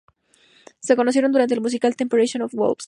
Se 0.79 0.95
conocieron 0.95 1.31
durante 1.31 1.53
el 1.53 1.61
musical 1.61 1.95
"Temptation 1.95 2.41
of 2.41 2.55
Wolves". 2.55 2.79